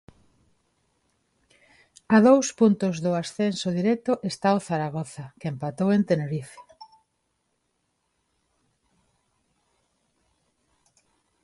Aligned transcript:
A 2.15 2.17
dous 2.27 2.47
puntos 2.59 2.95
do 3.05 3.11
ascenso 3.21 3.67
directo 3.79 4.11
está 4.31 4.47
o 4.57 4.59
Zaragoza, 4.69 5.25
que 5.39 5.49
empatou 5.53 5.89
en 5.97 6.01
Tenerife. 6.09 6.59